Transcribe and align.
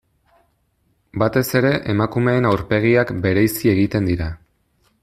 Batez 1.23 1.43
ere 1.59 1.71
emakumeen 1.95 2.49
aurpegiak 2.53 3.13
bereizi 3.27 3.73
egiten 3.77 4.11
dira. 4.15 4.33